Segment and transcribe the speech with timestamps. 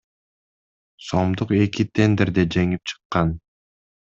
[1.09, 3.37] сомдук эки тендерде жеңип чыккан.